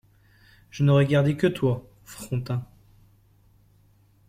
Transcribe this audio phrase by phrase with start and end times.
[0.71, 2.65] Je n’aurais gardé que toi, Frontin.